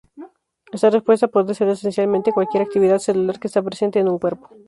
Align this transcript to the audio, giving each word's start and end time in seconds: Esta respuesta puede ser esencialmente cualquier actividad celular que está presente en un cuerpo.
Esta 0.73 0.89
respuesta 0.89 1.27
puede 1.27 1.53
ser 1.53 1.67
esencialmente 1.67 2.31
cualquier 2.31 2.63
actividad 2.63 2.97
celular 2.97 3.39
que 3.39 3.45
está 3.45 3.61
presente 3.61 3.99
en 3.99 4.09
un 4.09 4.17
cuerpo. 4.17 4.49